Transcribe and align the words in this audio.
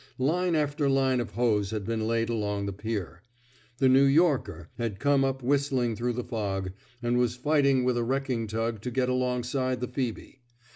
Line 0.17 0.55
after 0.55 0.89
line 0.89 1.19
of 1.19 1.33
hose 1.33 1.69
had 1.69 1.85
been 1.85 2.07
laid 2.07 2.27
along 2.27 2.65
the 2.65 2.73
pier. 2.73 3.21
The 3.77 3.87
New 3.87 4.05
Yorker 4.05 4.69
had 4.79 4.97
come 4.99 5.23
up 5.23 5.43
whistling 5.43 5.95
through 5.95 6.13
the 6.13 6.23
fog, 6.23 6.71
and 7.03 7.19
was 7.19 7.35
fighting 7.35 7.83
with 7.83 7.97
a 7.97 8.03
wrecking 8.03 8.47
tug 8.47 8.81
to 8.81 8.89
get 8.89 9.09
alongside 9.09 9.79
the 9.79 9.87
Phoebe. 9.87 10.39